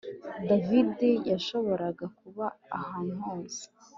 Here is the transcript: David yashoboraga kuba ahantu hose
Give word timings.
David 0.47 0.97
yashoboraga 1.31 2.05
kuba 2.19 2.45
ahantu 2.79 3.15
hose 3.25 3.63